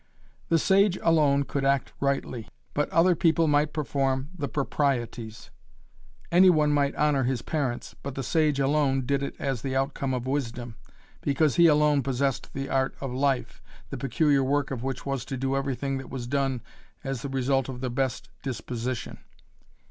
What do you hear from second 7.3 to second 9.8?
parents, but the sage alone did it as the